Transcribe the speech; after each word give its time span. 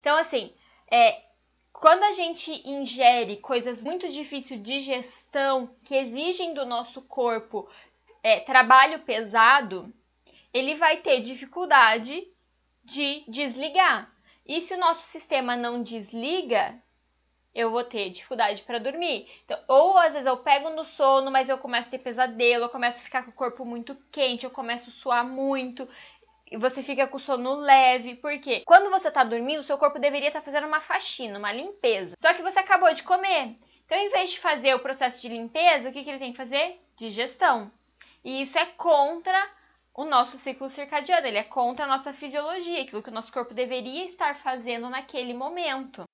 Então, 0.00 0.16
assim, 0.16 0.52
é, 0.90 1.22
quando 1.72 2.02
a 2.02 2.12
gente 2.12 2.50
ingere 2.68 3.36
coisas 3.36 3.84
muito 3.84 4.08
difíceis 4.08 4.62
de 4.62 4.80
gestão, 4.80 5.70
que 5.84 5.94
exigem 5.94 6.54
do 6.54 6.66
nosso 6.66 7.02
corpo 7.02 7.68
é, 8.22 8.40
trabalho 8.40 9.00
pesado, 9.00 9.92
ele 10.52 10.74
vai 10.74 10.98
ter 10.98 11.20
dificuldade 11.20 12.26
de 12.84 13.24
desligar. 13.28 14.10
E 14.46 14.60
se 14.60 14.74
o 14.74 14.78
nosso 14.78 15.04
sistema 15.04 15.54
não 15.54 15.82
desliga, 15.82 16.76
eu 17.54 17.70
vou 17.70 17.84
ter 17.84 18.10
dificuldade 18.10 18.62
para 18.62 18.78
dormir. 18.78 19.28
Então, 19.44 19.58
ou 19.68 19.96
às 19.98 20.12
vezes 20.12 20.26
eu 20.26 20.36
pego 20.38 20.70
no 20.70 20.84
sono, 20.84 21.30
mas 21.30 21.48
eu 21.48 21.58
começo 21.58 21.88
a 21.88 21.90
ter 21.90 21.98
pesadelo, 21.98 22.64
eu 22.64 22.68
começo 22.68 23.00
a 23.00 23.04
ficar 23.04 23.24
com 23.24 23.30
o 23.30 23.34
corpo 23.34 23.64
muito 23.64 23.96
quente, 24.10 24.44
eu 24.44 24.50
começo 24.50 24.90
a 24.90 24.92
suar 24.92 25.24
muito. 25.24 25.88
E 26.50 26.56
você 26.56 26.82
fica 26.82 27.06
com 27.06 27.18
sono 27.18 27.54
leve, 27.54 28.16
porque 28.16 28.62
quando 28.66 28.90
você 28.90 29.10
tá 29.10 29.22
dormindo, 29.22 29.62
seu 29.62 29.78
corpo 29.78 30.00
deveria 30.00 30.28
estar 30.28 30.40
tá 30.40 30.44
fazendo 30.44 30.66
uma 30.66 30.80
faxina, 30.80 31.38
uma 31.38 31.52
limpeza. 31.52 32.16
Só 32.18 32.34
que 32.34 32.42
você 32.42 32.58
acabou 32.58 32.92
de 32.92 33.04
comer. 33.04 33.56
Então, 33.86 33.96
em 33.96 34.08
vez 34.08 34.30
de 34.30 34.40
fazer 34.40 34.74
o 34.74 34.80
processo 34.80 35.22
de 35.22 35.28
limpeza, 35.28 35.88
o 35.88 35.92
que, 35.92 36.02
que 36.02 36.10
ele 36.10 36.18
tem 36.18 36.32
que 36.32 36.36
fazer? 36.36 36.80
Digestão. 36.96 37.70
E 38.24 38.42
isso 38.42 38.58
é 38.58 38.66
contra 38.66 39.48
o 39.94 40.04
nosso 40.04 40.38
ciclo 40.38 40.68
circadiano, 40.68 41.26
ele 41.26 41.38
é 41.38 41.44
contra 41.44 41.84
a 41.84 41.88
nossa 41.88 42.12
fisiologia, 42.12 42.82
aquilo 42.82 43.02
que 43.02 43.10
o 43.10 43.12
nosso 43.12 43.32
corpo 43.32 43.54
deveria 43.54 44.04
estar 44.04 44.34
fazendo 44.34 44.88
naquele 44.88 45.34
momento. 45.34 46.04